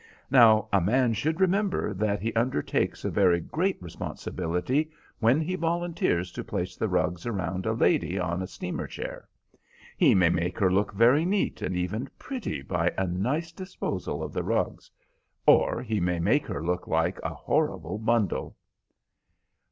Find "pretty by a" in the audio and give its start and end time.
12.17-13.05